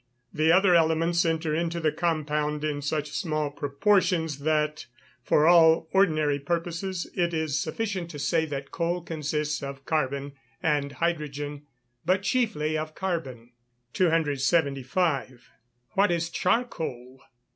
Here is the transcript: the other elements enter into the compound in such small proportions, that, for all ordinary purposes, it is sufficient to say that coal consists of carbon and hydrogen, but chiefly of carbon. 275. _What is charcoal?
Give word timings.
the 0.33 0.51
other 0.51 0.73
elements 0.73 1.23
enter 1.25 1.53
into 1.53 1.79
the 1.79 1.91
compound 1.91 2.63
in 2.63 2.81
such 2.81 3.11
small 3.11 3.51
proportions, 3.51 4.39
that, 4.39 4.87
for 5.21 5.47
all 5.47 5.87
ordinary 5.91 6.39
purposes, 6.39 7.05
it 7.13 7.35
is 7.35 7.59
sufficient 7.59 8.09
to 8.09 8.17
say 8.17 8.43
that 8.43 8.71
coal 8.71 9.03
consists 9.03 9.61
of 9.61 9.85
carbon 9.85 10.33
and 10.63 10.93
hydrogen, 10.93 11.67
but 12.03 12.23
chiefly 12.23 12.75
of 12.75 12.95
carbon. 12.95 13.51
275. 13.93 15.51
_What 15.95 16.09
is 16.09 16.31
charcoal? 16.31 17.19